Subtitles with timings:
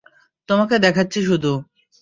[0.49, 1.51] তোমাকে দেখাচ্ছি শুধু।